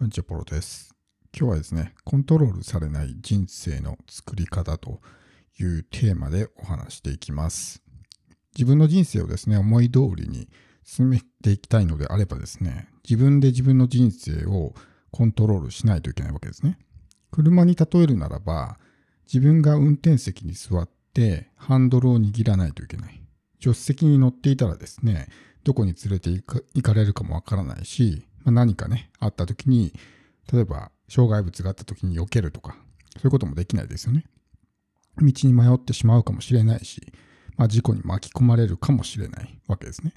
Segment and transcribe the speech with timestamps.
[0.00, 0.94] こんにちは、ポロです。
[1.38, 5.02] 今日はですね、コントロールされない人生の作り方と
[5.58, 7.82] いうテーマでお話していきます。
[8.56, 10.48] 自分の人生をですね、思い通りに
[10.84, 14.72] 進めていきたいのであればですね、自分で自分の人生を
[15.10, 16.78] コントロールしないといけないわけですね。
[17.30, 18.78] 車に例えるならば、
[19.26, 23.22] 自分が運転席に座ってハンドルを握らないといけない。
[23.60, 25.28] 助手席に乗っていたらですね、
[25.62, 29.92] どこに連れて行かれるかもわからないし、まあ、何かね、あった時に、
[30.52, 32.76] 例えば障害物があった時に避けるとか、
[33.14, 34.24] そういうこともできないですよね。
[35.18, 37.12] 道に迷ってしまうかもしれないし、
[37.56, 40.14] まあ、事故に巻き込まれるかもしれないわけですね。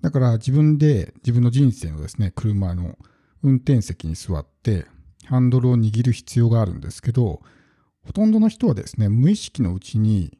[0.00, 2.96] だから自分で自分の人生のですね、車の
[3.42, 4.86] 運転席に座って
[5.26, 7.42] ハンドルを握る必要があるんですけど、
[8.02, 10.38] ほとんどの人はですね、無意識のうちに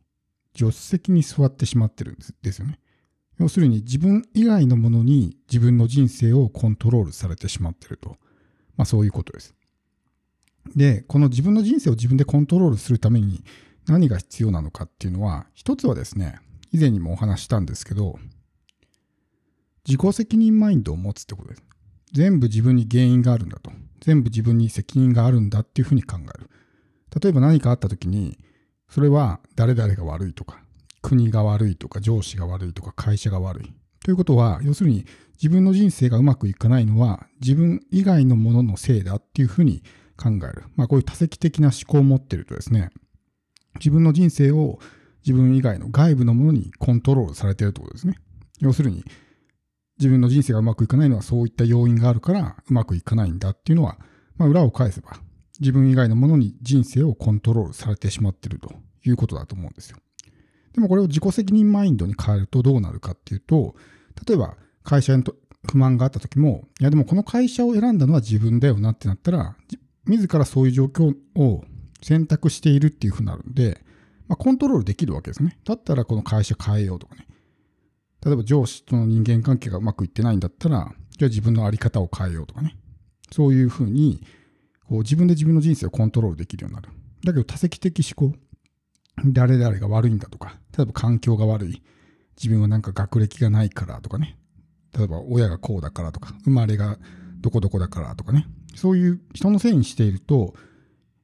[0.56, 2.78] 助手席に座ってしまってるんですよね。
[3.40, 8.18] 要するに自分以外のものに自分の人生をコントロールされてしまっていると。
[8.76, 9.54] まあそういうことです。
[10.76, 13.42] で、この自分の人生を自分でコントロールするために
[13.86, 16.38] 何が必要なのかっていうのは、一つはですね、
[16.70, 18.18] 以前にもお話したんですけど、
[19.86, 21.62] 自己責任マインドを持つってことです。
[22.12, 23.72] 全部自分に原因があるんだと。
[24.00, 26.50] 全部自分に責任があるんだっていうふうに考える。
[27.22, 28.38] 例えば何かあった時に、
[28.90, 30.62] それは誰々が悪いとか、
[31.02, 33.72] 国が悪いとか上司が悪いとか会社が悪い。
[34.04, 39.82] ということは、要するに自分の人生がうまくいかないのは自分以外のもののせいだっていうふうに
[40.16, 40.64] 考える。
[40.76, 42.90] まあこういう多責的な思考を持ってるとですね、
[43.76, 44.78] 自分の人生を
[45.24, 48.16] 自分以外の外部のものにコントロールされてるということですね。
[48.58, 49.04] 要するに
[49.98, 53.98] 自分の人生がうまくいかないのはそういった要因があるからうまくいかないんだっていうのは、
[54.36, 55.12] まあ裏を返せば
[55.60, 58.72] 自分以外のものに人生をコントロールされてしまってると
[59.04, 59.98] いうことだと思うんですよ。
[60.74, 63.74] でもこれを自己責任マインドに変えるとどうなるかっていうと、
[64.26, 65.24] 例えば会社に
[65.68, 69.56] 不満があった時も、いやでもこの会社を選んだのは自分だよなってなったら、
[70.06, 71.64] 自らそういう状況を
[72.02, 73.82] 選択しているっていうふうになるんで、
[74.28, 75.58] まあ、コントロールできるわけですね。
[75.64, 77.26] だったらこの会社変えようとかね。
[78.24, 82.76] 例えば上司との人間関係がうまくいってないんだったら、じゃあ自分の在り方を変えようとかね。
[83.32, 84.22] そういうふうに、
[84.88, 86.88] こう自分で自分の人生をコントロールできるようになる。
[87.24, 88.36] だけど多責的思考。
[89.26, 91.82] 誰々が悪いんだとか、例えば環境が悪い、
[92.36, 94.38] 自分はなんか学歴がないからとかね、
[94.96, 96.98] 例えば親がこうだからとか、生まれが
[97.40, 100.54] どこどこだからとかね、そういう人のせいにしていると、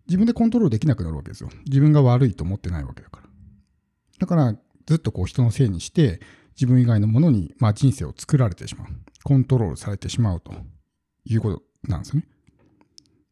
[0.09, 1.51] 自分でコントロールできなくなるわけですよ。
[1.67, 3.29] 自分が悪いと思ってないわけだから。
[4.21, 4.55] だから、
[4.87, 6.21] ずっとこう人のせいにして、
[6.55, 8.89] 自分以外のものに、まあ、人生を作られてしまう。
[9.25, 10.53] コントロールされてしまうと
[11.25, 12.28] いうことなんですよね。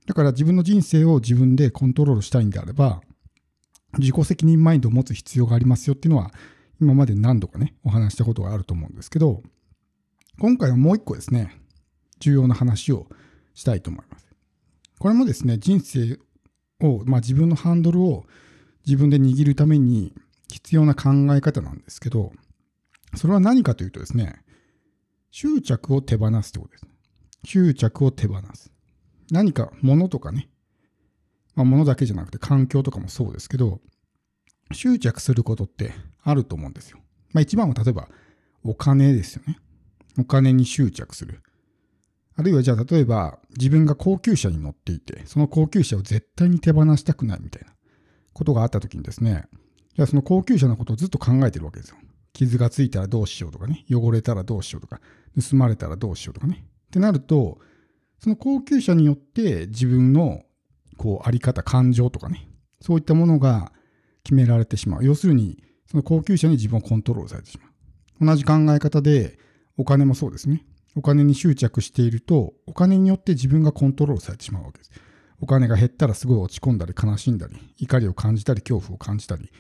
[0.07, 3.01] だから自分の人生を自分でコントロールしたいんであれば、
[3.99, 6.33] 自己責任マインドを持つ必要がありますよっていうのは、
[6.81, 9.43] 今まで何度かね、お話したことがあると思うんですけど、
[10.41, 11.57] 今回はもう一個ですね、
[12.19, 13.07] 重要な話を
[13.55, 14.27] したいと思います。
[14.99, 16.19] これもですね、人生
[16.81, 18.25] を、まあ、自分のハンドルを
[18.87, 20.15] 自分で握るために
[20.51, 22.33] 必要な考え方なんですけど、
[23.17, 24.43] それは何かというとですね、
[25.31, 26.87] 執着を手放すってことです。
[27.45, 28.73] 執着を手放す。
[29.31, 30.49] 何か物とかね、
[31.55, 33.81] まあ、物だけじゃなくて環境とかもそうですけど、
[34.73, 35.93] 執着することって
[36.23, 36.99] あると思うんですよ。
[37.33, 38.09] まあ一番は例えば
[38.63, 39.59] お金ですよね。
[40.19, 41.43] お金に執着する。
[42.37, 47.73] あるいはじゃあ例えば自分が高級車に乗っていて、その高級車を絶対に手放したくないみたいな
[48.33, 49.45] ことがあった時にですね、
[49.95, 51.97] じゃあその高級車のことをずっと考えてるわけですよ。
[52.33, 55.01] 傷がついたらどうしようとかね、汚れたらどうしようとか、
[55.41, 56.65] 盗まれたらどうしようとかね。
[56.87, 57.59] ってなると、
[58.19, 60.43] その高級車によって自分の
[60.97, 62.49] こう、あり方、感情とかね、
[62.81, 63.73] そういったものが
[64.23, 65.05] 決められてしまう。
[65.05, 68.27] 要するに、その高級車に自分をコントロールされてしまう。
[68.27, 69.39] 同じ考え方で、
[69.77, 70.65] お金もそうですね。
[70.97, 74.91] お金に執着していると、お金によって自分がコントロールされてしまうわけです。
[75.41, 79.51] お金が減ったらすごい落ち込んだり悲しんだり、怒りを感じたり恐怖を感じたり、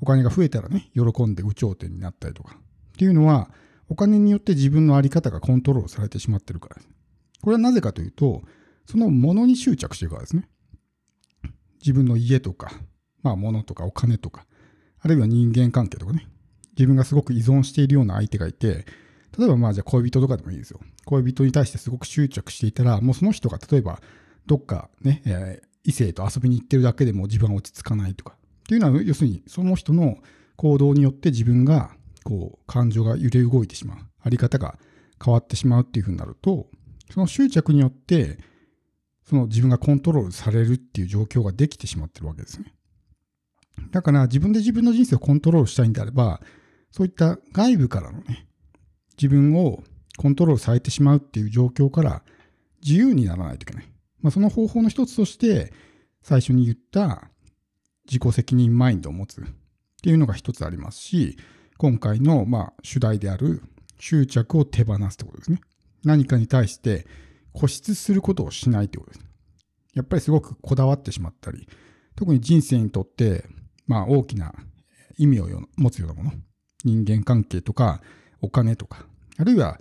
[0.00, 2.56] お金が増えたらね、喜んで有頂天になったりとか。
[2.56, 3.50] っていうのは、
[3.88, 6.88] お金によって自分の在り方がコントロールされてしまってるからです。
[7.42, 8.42] これはなぜかというと、
[8.86, 10.48] そのものに執着してるからですね。
[11.82, 12.72] 自分の家とか、
[13.22, 14.46] まあ物とかお金とか、
[15.00, 16.28] あるいは人間関係とかね、
[16.76, 18.86] 自分がすごく依存しているような相手がいて、
[19.38, 20.80] 例えばまあじゃあ恋人とかでもいいですよ。
[21.04, 24.00] 恋人に対してすごく執着していたら、もうその人が例えば
[24.46, 28.36] どっかね、えー、異性と遊びに行ってるだけでも自分は落ち着かないとか。
[28.36, 30.18] っていうのは要するにその人の
[30.56, 31.90] 行動によって自分が
[32.24, 33.98] こう感情が揺れ動いてしまう。
[34.20, 34.78] あり方が
[35.22, 36.68] 変わってしまうっていうふうになると、
[37.12, 38.38] その執着によって
[39.24, 42.74] その自分がコントロールされるっていう状況ができてしまってるわけですね。
[43.90, 46.40] だから自分で自分の人生をコントロールしたいんであれば、
[46.90, 48.46] そういった外部からのね、
[49.16, 49.82] 自分を
[50.16, 52.22] コントロールされてしまうっていう状況から
[52.82, 53.88] 自由にならないといけない。
[54.20, 55.72] まあ、その方法の一つとして、
[56.22, 57.28] 最初に言った
[58.06, 59.44] 自己責任マインドを持つっ
[60.02, 61.36] ていうのが一つありますし、
[61.78, 63.62] 今回のまあ主題である
[63.98, 65.60] 執着を手放すってことですね。
[66.04, 67.06] 何かに対して
[67.54, 69.26] 固執することをしないってことです。
[69.94, 71.68] やっぱりすごくこだわってしまったり、
[72.16, 73.44] 特に人生にとって
[73.86, 74.54] まあ大きな
[75.18, 75.46] 意味を
[75.76, 76.32] 持つようなもの、
[76.84, 78.00] 人間関係とか
[78.40, 79.06] お金とか、
[79.38, 79.80] あるいは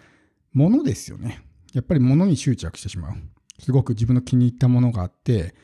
[0.54, 1.42] 物ですよね。
[1.74, 3.14] やっぱり物に執着してしまう。
[3.60, 5.56] すごく自分の気に入ったものがあって、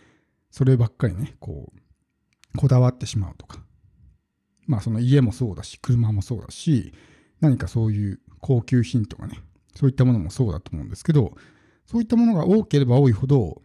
[0.52, 3.60] そればっかりね、こう、こだわってしまうとか。
[4.66, 6.94] まあその家もそうだし、車もそうだし、
[7.42, 9.40] 何かそういう高級品とかね、
[9.76, 11.36] そういったものもそうだと思うんですけど、
[11.88, 13.62] そういったものが多ければ多いほど、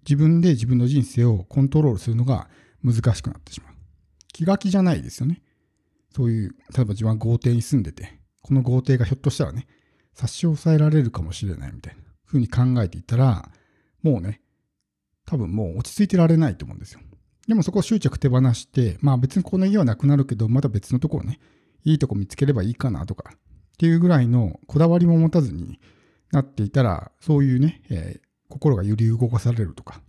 [0.00, 2.48] 自分で自分の人生をコントロールするのが
[2.82, 3.74] 難しくなってしまう。
[4.32, 5.42] 気が気じゃないですよね。
[6.16, 9.66] そういう、例えば自分は豪邸に住んでて、この豪邸がひょっとしたらね、
[10.14, 13.50] 差し押さえられるかもしれないみたいな風に考えていたら、
[14.02, 14.40] もうね、
[15.26, 17.00] 多分もう落ち着いてられないと思うんですよ。
[17.46, 21.38] でもそこを執着手放して、まあ別にこの家はなくなるけど、また別のところね、
[21.84, 23.38] いいとこ見つければいいかなとか、っ
[23.78, 25.78] ていうぐらいのこだわりも持たずに
[26.32, 30.00] なっていたら、そういうね、えー、心が揺り動かされるとか、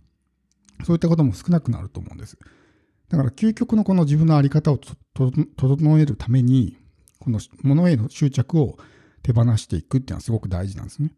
[0.84, 2.38] そういったことも少なくなると思うんです。
[3.08, 6.76] だから究極のこの自分の在り方を整えるために、
[7.18, 8.78] このものへの執着を
[9.22, 11.12] 手放していくっていうのはすごく大事なんですね。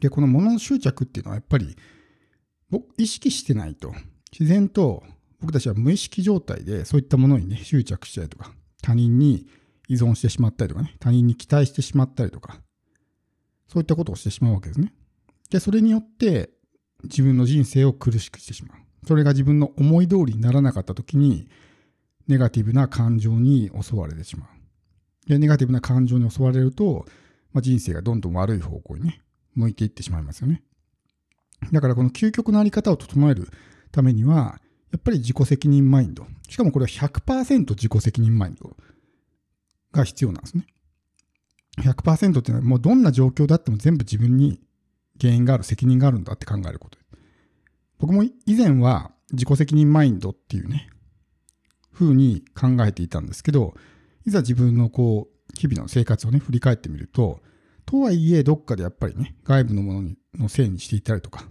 [0.00, 1.76] で、このものの執着っていうのはやっぱり
[2.70, 3.94] 僕意識してないと
[4.32, 5.02] 自然と
[5.40, 8.52] 僕たちは無意識状態でそういったものにね執着したりとか
[8.82, 9.46] 他人に
[9.88, 12.60] 依存してしまったりとかね他人に期待してしまったりとか
[13.68, 14.92] そういったことをしてしまうわけですね。
[15.50, 16.50] で、それによって
[17.04, 18.78] 自分の人生を苦しくしてしまう。
[19.06, 21.48] それが自分の思い通りにならなかった時に
[22.26, 25.28] ネガティブな感情に襲われてしまう。
[25.28, 27.06] で、ネガティブな感情に襲われると、
[27.52, 29.22] まあ、人生がどんどん悪い方向にね、
[29.54, 30.62] 向いていってしまいますよね。
[31.72, 33.48] だからこの究極のあり方を整える
[33.90, 34.60] ためには、
[34.92, 36.26] やっぱり自己責任マインド。
[36.48, 38.76] しかもこれは100%自己責任マインド
[39.92, 40.66] が必要なんですね。
[41.82, 44.60] 100%っていうのはもうどんな状況だっても全部自分に
[45.20, 46.98] 原因がある、責任があるんだって考えること。
[47.98, 50.88] 僕も以前は自己責任マインドっていうね、
[51.92, 53.74] 風に考えていたんですけど、
[54.26, 57.40] いざ自分のこう、日々の生活をね、振り返ってみると、
[57.84, 61.44] とはいえ、どっかでやっぱりね、外部のものにのせいにしていたりとか、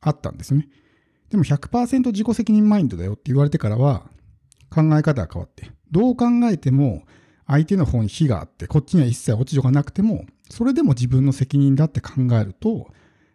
[0.00, 0.68] あったんですね。
[1.30, 4.10] でも100%自己責任マインドだよって言われてからは、
[4.70, 7.04] 考え方が変わって、どう考えても、
[7.48, 12.88] 相手の方に非があって、こっちには一切落ち度がなくても、それでも自分の責任だって考えると、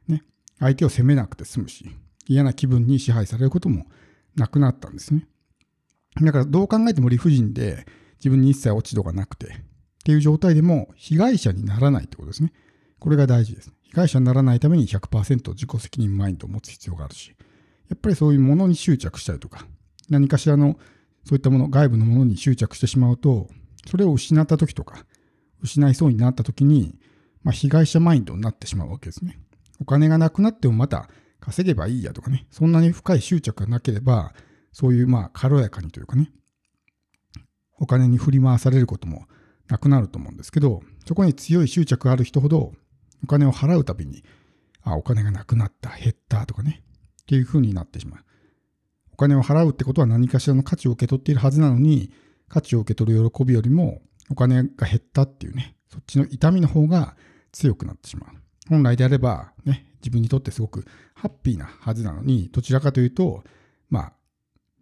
[0.07, 0.23] ね、
[0.59, 1.89] 相手を責めなくて済むし、
[2.27, 3.87] 嫌な気分に支配されることも
[4.35, 5.27] なくなったんですね。
[6.21, 7.87] だからどう考えても理不尽で、
[8.19, 9.49] 自分に一切落ち度がなくて、っ
[10.05, 12.53] ていう状態でも被害者にならないってことですね。
[12.99, 13.73] これが大事です。
[13.81, 17.35] 被害者にならないために100%自己責任マインドを持つ必要があるし、
[17.89, 19.65] やっぱりそういうものに執着したりとか、
[20.09, 20.77] 何かしらの
[21.25, 23.49] そういったもの、外部のものに執着してしまうと、
[23.87, 25.05] それを失った時とか、
[25.61, 26.99] 失いそうになった時に、
[27.43, 29.39] まあ、被害者マインドになってしまうわけですね。
[29.79, 31.09] お金がなくなってもまた
[31.39, 34.33] 稼げばいいやとかね、そんなに深い執着がなければ、
[34.71, 36.31] そういうまあ軽やかにというかね、
[37.79, 39.25] お金に振り回されることも
[39.67, 42.71] なくなると思うんですけど、そこに強い執着がある人ほど、
[43.23, 44.23] お金を払うたびに、
[44.81, 46.83] あ、お金がなくなった、減ったとかね、
[47.23, 48.23] っていう風になってしまう。
[49.13, 52.11] お金を払うってことは何かしらの価値を受け取っているはずなのに、
[52.53, 57.15] 価値を受け取る喜びよりも、お金が減ったっていうね、そっちの痛みの方が
[57.51, 58.29] 強くなってしまう。
[58.69, 63.43] 本来であれば、ね、自分にとってすごくハッピーなはずなのに、どちらかというと、
[63.89, 64.13] まあ、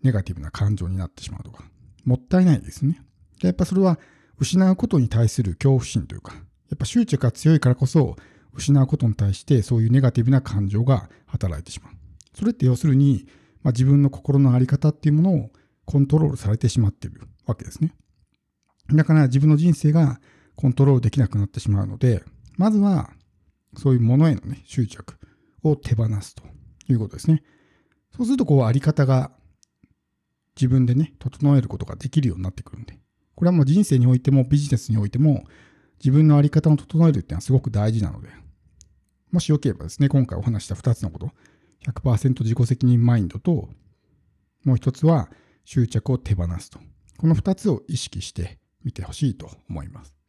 [0.04, 1.64] ネガティブな感情になってしまうとか、
[2.04, 3.02] もったいないですね。
[3.40, 3.98] でやっぱそれは
[4.38, 6.40] 失うことに対する恐怖心というか、や
[6.76, 8.18] っぱ執着が強いからこそ、
[8.54, 11.94] 失うことに対してそういうネガティブな感情が働いてしまう。
[12.36, 13.28] それって要するに、
[13.64, 15.52] まあ、自分の心の在り方っていうものを
[15.86, 17.94] コントロールされてしまっているわけですね。
[18.94, 20.20] だから自分の人生が
[20.56, 22.24] コントロールできなくなってしまうので、
[22.58, 23.12] まずは
[23.78, 25.16] そういうものへのね、執着
[25.64, 26.44] を手放すと
[26.90, 27.44] いうことですね。
[28.16, 29.32] そうすると、こう、あり方が
[30.56, 33.00] 自分でね、整えることができるようになってくるんで、
[33.36, 35.46] これはもう人生においてもビジネスにおいても
[36.00, 38.30] 自分の在り方を整えるっていうのはすごく大事なので、
[39.32, 41.32] もしよければですね、今回お話した2つのこと、
[41.86, 43.70] 100%自己責任マインドと、
[44.64, 45.30] もう一つは
[45.64, 46.80] 執着を手放すと。
[47.22, 50.21] この2つを意識してみてほしいと思います。